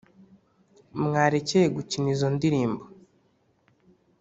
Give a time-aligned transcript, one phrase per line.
[1.05, 2.83] Mwarekeye gukina izo ndirimbo